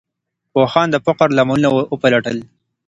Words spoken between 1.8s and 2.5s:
وپلټل.